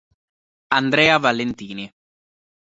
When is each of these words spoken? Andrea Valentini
Andrea 0.79 1.19
Valentini 1.19 1.85